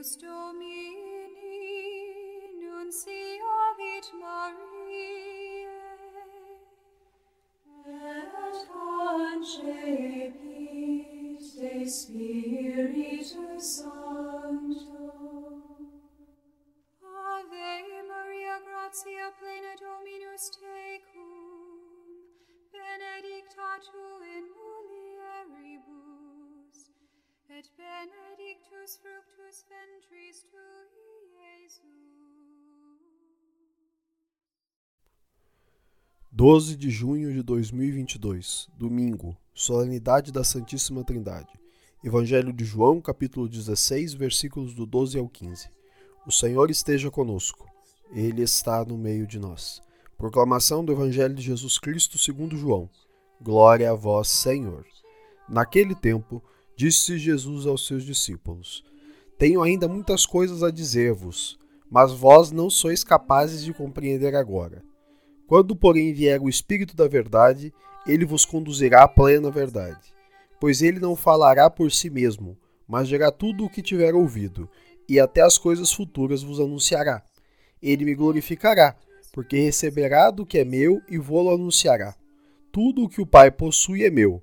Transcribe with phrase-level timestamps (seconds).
[0.00, 1.36] Deus Domini,
[2.58, 5.68] nunciavit Mariae,
[7.86, 9.76] et concepit
[11.60, 15.08] de Spiritus Sancto.
[17.04, 21.30] Ave Maria, gratia plena Dominus tecum,
[22.72, 25.98] benedicta tu in mulieribus,
[27.50, 29.30] et benedictus fructus
[29.68, 29.79] ventris
[36.32, 41.48] 12 de junho de 2022, domingo, solenidade da Santíssima Trindade.
[42.04, 45.68] Evangelho de João, capítulo 16, versículos do 12 ao 15.
[46.24, 47.66] O Senhor esteja conosco.
[48.12, 49.82] Ele está no meio de nós.
[50.16, 52.88] Proclamação do Evangelho de Jesus Cristo segundo João.
[53.42, 54.86] Glória a vós, Senhor.
[55.48, 56.40] Naquele tempo,
[56.76, 58.84] disse Jesus aos seus discípulos:
[59.36, 61.58] Tenho ainda muitas coisas a dizer-vos,
[61.90, 64.88] mas vós não sois capazes de compreender agora.
[65.50, 67.74] Quando, porém, vier o Espírito da Verdade,
[68.06, 70.14] ele vos conduzirá à plena verdade.
[70.60, 72.56] Pois ele não falará por si mesmo,
[72.86, 74.70] mas dirá tudo o que tiver ouvido,
[75.08, 77.20] e até as coisas futuras vos anunciará.
[77.82, 78.94] Ele me glorificará,
[79.32, 82.14] porque receberá do que é meu e vou-lo anunciará.
[82.70, 84.40] Tudo o que o Pai possui é meu.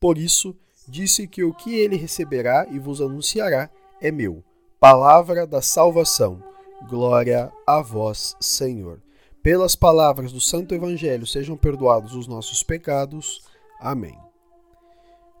[0.00, 0.56] Por isso,
[0.88, 3.68] disse que o que ele receberá e vos anunciará
[4.00, 4.42] é meu.
[4.80, 6.42] Palavra da salvação.
[6.88, 9.06] Glória a vós, Senhor.
[9.48, 13.40] Pelas palavras do Santo Evangelho sejam perdoados os nossos pecados.
[13.80, 14.14] Amém.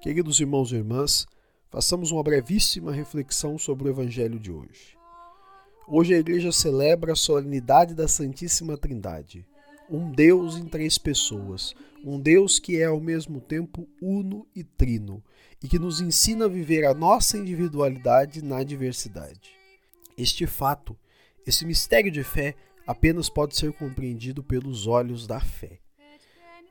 [0.00, 1.26] Queridos irmãos e irmãs,
[1.68, 4.96] façamos uma brevíssima reflexão sobre o Evangelho de hoje.
[5.86, 9.46] Hoje a igreja celebra a solenidade da Santíssima Trindade,
[9.90, 15.22] um Deus em três pessoas, um Deus que é ao mesmo tempo uno e trino
[15.62, 19.50] e que nos ensina a viver a nossa individualidade na diversidade.
[20.16, 20.96] Este fato,
[21.46, 22.54] esse mistério de fé,
[22.88, 25.78] apenas pode ser compreendido pelos olhos da fé.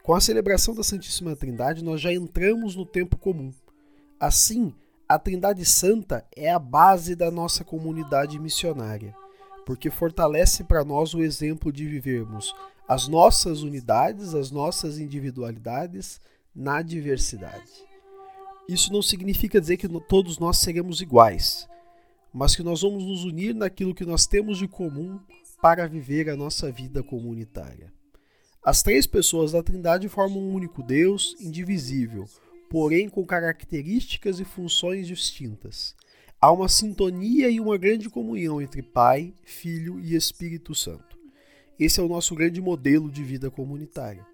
[0.00, 3.52] Com a celebração da Santíssima Trindade, nós já entramos no tempo comum.
[4.20, 4.72] Assim,
[5.08, 9.12] a Trindade Santa é a base da nossa comunidade missionária,
[9.66, 12.54] porque fortalece para nós o exemplo de vivermos
[12.86, 16.20] as nossas unidades, as nossas individualidades
[16.54, 17.72] na diversidade.
[18.68, 21.66] Isso não significa dizer que todos nós seremos iguais,
[22.32, 25.18] mas que nós vamos nos unir naquilo que nós temos de comum
[25.64, 27.90] para viver a nossa vida comunitária.
[28.62, 32.26] As três pessoas da Trindade formam um único Deus, indivisível,
[32.68, 35.96] porém com características e funções distintas.
[36.38, 41.16] Há uma sintonia e uma grande comunhão entre Pai, Filho e Espírito Santo.
[41.80, 44.26] Esse é o nosso grande modelo de vida comunitária,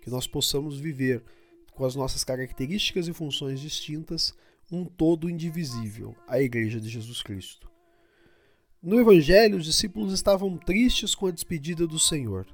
[0.00, 1.24] que nós possamos viver
[1.72, 4.32] com as nossas características e funções distintas
[4.70, 7.68] um todo indivisível, a Igreja de Jesus Cristo.
[8.80, 12.46] No Evangelho, os discípulos estavam tristes com a despedida do Senhor,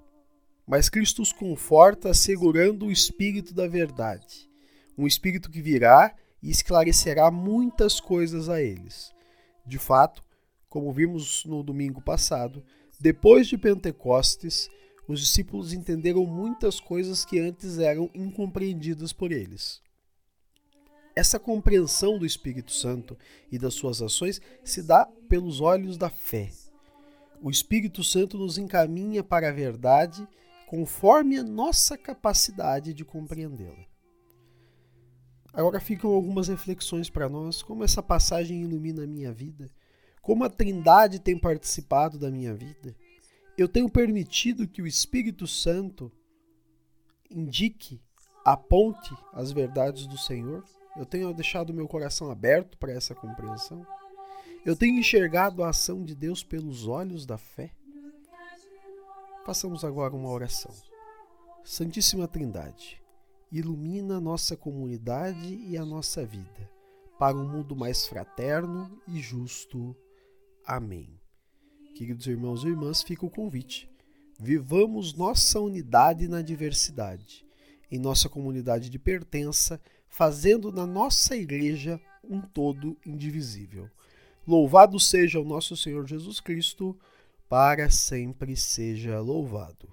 [0.66, 4.48] mas Cristo os conforta assegurando o Espírito da Verdade,
[4.96, 9.12] um Espírito que virá e esclarecerá muitas coisas a eles.
[9.66, 10.24] De fato,
[10.66, 12.64] como vimos no domingo passado,
[12.98, 14.70] depois de Pentecostes,
[15.06, 19.83] os discípulos entenderam muitas coisas que antes eram incompreendidas por eles.
[21.16, 23.16] Essa compreensão do Espírito Santo
[23.50, 26.50] e das suas ações se dá pelos olhos da fé.
[27.40, 30.26] O Espírito Santo nos encaminha para a verdade
[30.66, 33.86] conforme a nossa capacidade de compreendê-la.
[35.52, 39.70] Agora ficam algumas reflexões para nós, como essa passagem ilumina a minha vida,
[40.20, 42.96] como a Trindade tem participado da minha vida.
[43.56, 46.10] Eu tenho permitido que o Espírito Santo
[47.30, 48.02] indique,
[48.44, 50.64] aponte as verdades do Senhor.
[50.96, 53.86] Eu tenho deixado meu coração aberto para essa compreensão.
[54.64, 57.72] Eu tenho enxergado a ação de Deus pelos olhos da fé.
[59.44, 60.74] Façamos agora uma oração.
[61.64, 63.02] Santíssima Trindade,
[63.50, 66.74] ilumina a nossa comunidade e a nossa vida
[67.18, 69.96] para um mundo mais fraterno e justo.
[70.64, 71.18] Amém.
[71.94, 73.90] Queridos irmãos e irmãs, fica o convite.
[74.38, 77.46] Vivamos nossa unidade na diversidade,
[77.90, 79.80] em nossa comunidade de pertença
[80.14, 83.90] fazendo na nossa igreja um todo indivisível.
[84.46, 86.96] Louvado seja o nosso Senhor Jesus Cristo,
[87.48, 89.92] para sempre seja louvado.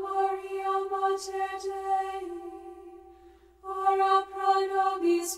[0.00, 2.26] Maria, Mater Dei,
[3.62, 5.36] ora pro nobis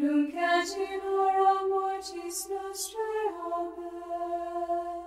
[0.00, 3.24] nunc et in hora mortis nostrae,
[3.58, 5.00] Amen.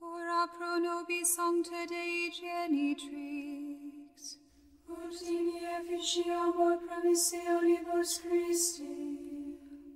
[0.00, 4.16] Ora pro nobis sancta Dei genitrix,
[4.88, 5.46] ut in
[5.76, 8.96] efficiamur promissionibus Christi,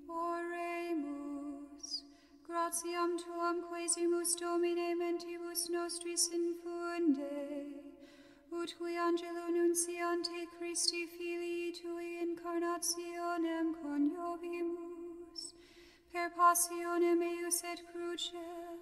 [0.08, 1.86] oremus,
[2.46, 7.36] gratiam Tuam quesimus Domine mentibus nostris infunde,
[8.62, 15.42] ut qui angelo nunciante Christi filii tui incarnationem coniovimus,
[16.12, 18.78] per passionem eius et crucem,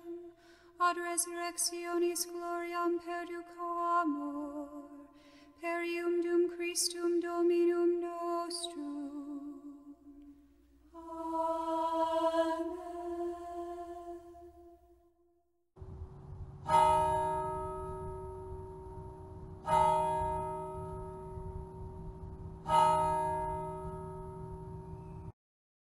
[0.79, 3.69] ad resurrectionis gloriam perduco
[4.01, 4.69] amor,
[5.61, 9.02] per ium dum Christum Dominum nostrum.